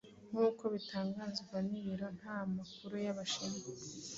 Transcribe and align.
nkuko 0.31 0.63
bitangazwa 0.73 1.55
n’Ibiro 1.69 2.07
ntamakuru 2.19 2.93
by’Abashinwa 3.03 3.67